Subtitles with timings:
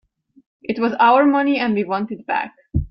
[0.63, 2.55] It was our money and we want it back.